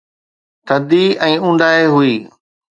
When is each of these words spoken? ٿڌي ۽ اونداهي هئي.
ٿڌي 0.67 1.03
۽ 1.29 1.33
اونداهي 1.43 1.85
هئي. 1.95 2.13